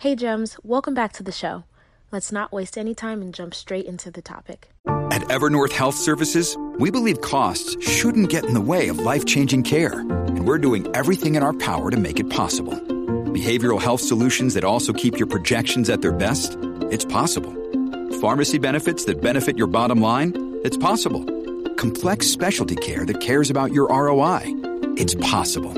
[0.00, 1.64] Hey, Gems, welcome back to the show.
[2.10, 4.72] Let's not waste any time and jump straight into the topic.
[5.12, 9.64] At Evernorth Health Services, we believe costs shouldn't get in the way of life changing
[9.64, 12.72] care, and we're doing everything in our power to make it possible.
[13.34, 16.56] Behavioral health solutions that also keep your projections at their best?
[16.90, 17.52] It's possible.
[18.22, 20.32] Pharmacy benefits that benefit your bottom line?
[20.64, 21.26] It's possible.
[21.74, 24.44] Complex specialty care that cares about your ROI?
[24.96, 25.74] It's possible.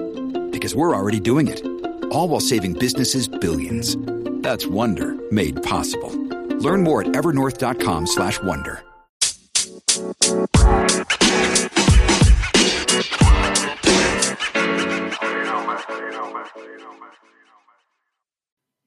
[0.53, 1.67] Because we're already doing it.
[2.13, 3.97] All while saving businesses billions.
[4.43, 6.11] That's Wonder made possible.
[6.59, 8.83] Learn more at evernorth.com/wonder.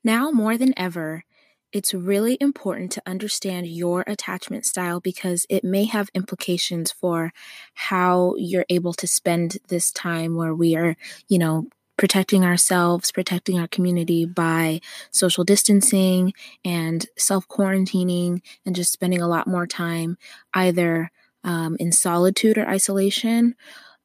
[0.03, 1.23] Now more than ever,
[1.71, 7.33] it's really important to understand your attachment style because it may have implications for
[7.73, 10.95] how you're able to spend this time where we are,
[11.27, 14.81] you know, protecting ourselves, protecting our community by
[15.11, 20.17] social distancing and self quarantining and just spending a lot more time
[20.53, 21.11] either
[21.43, 23.55] um, in solitude or isolation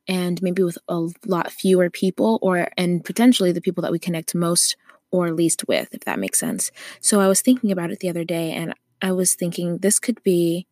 [0.07, 4.35] and maybe with a lot fewer people or and potentially the people that we connect
[4.35, 4.77] most
[5.11, 6.71] or least with if that makes sense.
[7.01, 10.23] So i was thinking about it the other day and i was thinking this could
[10.23, 10.67] be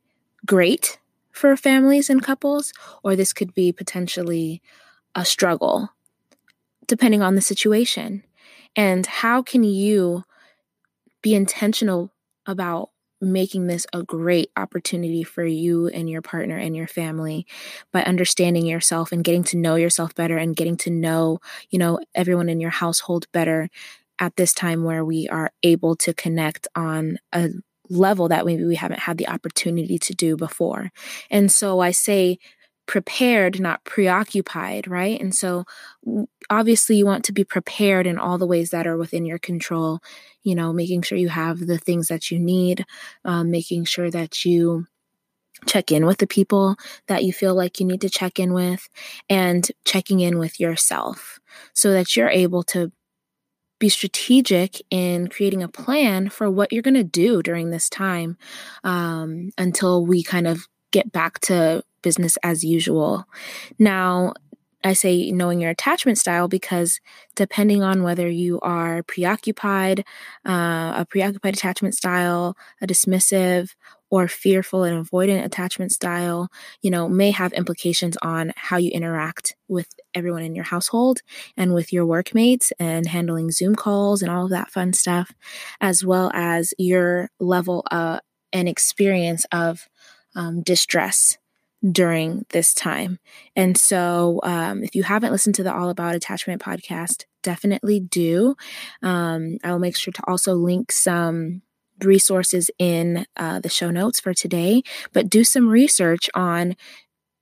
[0.47, 0.99] great
[1.33, 2.73] for families and couples
[3.03, 4.61] or this could be potentially
[5.15, 5.91] a struggle
[6.89, 8.25] depending on the situation.
[8.75, 10.25] And how can you
[11.23, 12.13] be intentional
[12.47, 17.47] about making this a great opportunity for you and your partner and your family
[17.93, 21.39] by understanding yourself and getting to know yourself better and getting to know,
[21.71, 23.69] you know, everyone in your household better
[24.21, 27.51] at this time where we are able to connect on a
[27.91, 30.91] level that maybe we haven't had the opportunity to do before.
[31.31, 32.39] And so I say
[32.89, 35.21] prepared, not preoccupied, right?
[35.21, 35.65] And so
[36.51, 40.01] obviously you want to be prepared in all the ways that are within your control,
[40.43, 42.85] you know, making sure you have the things that you need,
[43.25, 44.87] um, making sure that you
[45.67, 46.77] check in with the people
[47.09, 48.89] that you feel like you need to check in with,
[49.29, 51.39] and checking in with yourself
[51.75, 52.91] so that you're able to
[53.79, 58.37] be strategic in creating a plan for what you're going to do during this time
[58.83, 63.25] um, until we kind of get back to business as usual.
[63.79, 64.35] Now,
[64.85, 67.01] I say knowing your attachment style because
[67.35, 70.05] depending on whether you are preoccupied,
[70.47, 73.71] uh, a preoccupied attachment style, a dismissive,
[74.11, 76.49] or fearful and avoidant attachment style,
[76.81, 81.21] you know, may have implications on how you interact with everyone in your household
[81.57, 85.33] and with your workmates and handling Zoom calls and all of that fun stuff,
[85.81, 88.21] as well as your level uh,
[88.53, 89.89] and experience of
[90.35, 91.37] um, distress
[91.93, 93.19] during this time.
[93.55, 98.57] And so, um, if you haven't listened to the All About Attachment podcast, definitely do.
[99.03, 101.63] Um, I will make sure to also link some
[102.01, 106.77] resources in uh, the show notes for today, but do some research on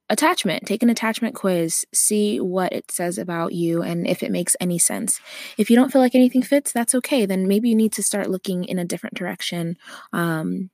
[0.08, 0.66] attachment.
[0.66, 4.78] Take an attachment quiz, see what it says about you and if it makes any
[4.78, 5.20] sense.
[5.58, 7.26] If you don't feel like anything fits, that's okay.
[7.26, 9.76] Then maybe you need to start looking in a different direction.
[10.12, 10.70] Um,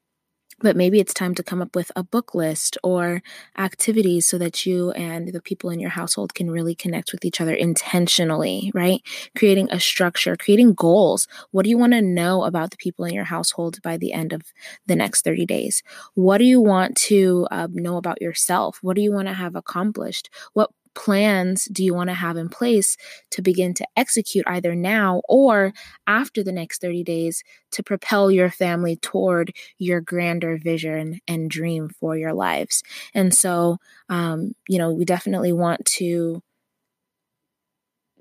[0.63, 3.23] but maybe it's time to come up with a book list or
[3.59, 7.41] activities so that you and the people in your household can really connect with each
[7.41, 9.01] other intentionally, right?
[9.37, 11.27] Creating a structure, creating goals.
[11.51, 14.33] What do you want to know about the people in your household by the end
[14.33, 14.43] of
[14.87, 15.83] the next 30 days?
[16.15, 18.79] What do you want to uh, know about yourself?
[18.83, 20.31] What do you want to have accomplished?
[20.53, 22.97] What plans do you want to have in place
[23.31, 25.73] to begin to execute either now or
[26.07, 27.43] after the next 30 days
[27.73, 32.83] to propel your family toward your grander vision and dream for your lives?
[33.15, 36.43] And so, um, you know, we definitely want to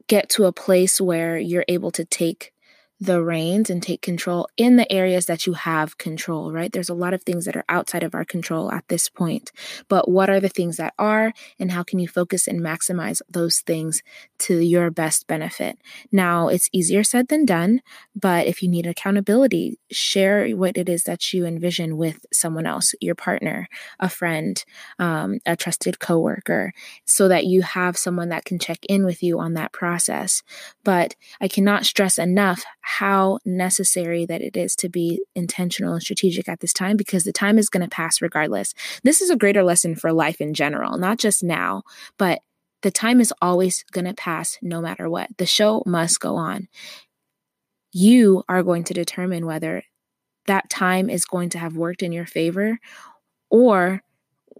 [0.07, 2.51] get to a place where you're able to take
[3.01, 6.71] the reins and take control in the areas that you have control, right?
[6.71, 9.51] There's a lot of things that are outside of our control at this point.
[9.89, 13.61] But what are the things that are, and how can you focus and maximize those
[13.61, 14.03] things
[14.39, 15.79] to your best benefit?
[16.11, 17.81] Now, it's easier said than done,
[18.15, 22.93] but if you need accountability, share what it is that you envision with someone else,
[23.01, 23.67] your partner,
[23.99, 24.63] a friend,
[24.99, 26.71] um, a trusted coworker,
[27.05, 30.43] so that you have someone that can check in with you on that process.
[30.83, 32.63] But I cannot stress enough
[32.99, 37.31] how necessary that it is to be intentional and strategic at this time because the
[37.31, 38.73] time is going to pass regardless.
[39.01, 41.83] This is a greater lesson for life in general, not just now,
[42.17, 42.41] but
[42.81, 45.29] the time is always going to pass no matter what.
[45.37, 46.67] The show must go on.
[47.93, 49.83] You are going to determine whether
[50.47, 52.77] that time is going to have worked in your favor
[53.49, 54.03] or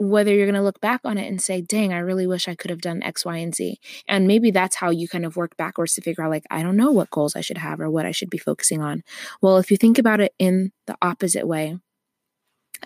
[0.01, 2.55] whether you're going to look back on it and say, dang, I really wish I
[2.55, 3.79] could have done X, Y, and Z.
[4.07, 6.75] And maybe that's how you kind of work backwards to figure out, like, I don't
[6.75, 9.03] know what goals I should have or what I should be focusing on.
[9.43, 11.77] Well, if you think about it in the opposite way,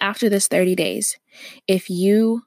[0.01, 1.17] after this 30 days,
[1.67, 2.41] if you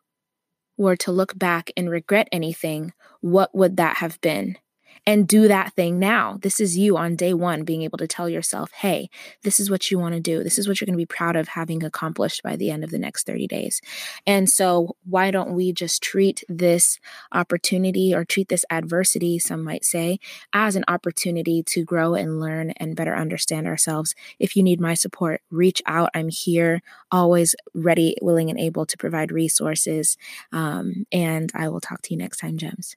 [0.77, 2.93] were to look back and regret anything,
[3.23, 4.59] what would that have been?
[5.07, 6.39] And do that thing now.
[6.41, 9.09] This is you on day one being able to tell yourself, hey,
[9.43, 10.43] this is what you want to do.
[10.43, 12.91] This is what you're going to be proud of having accomplished by the end of
[12.91, 13.81] the next 30 days.
[14.27, 16.99] And so, why don't we just treat this
[17.33, 20.19] opportunity or treat this adversity, some might say,
[20.53, 24.15] as an opportunity to grow and learn and better understand ourselves?
[24.39, 26.11] If you need my support, reach out.
[26.15, 30.17] I'm here, always ready, willing, and able to provide resources.
[30.53, 32.97] Um, and I will talk to you next time, Gems.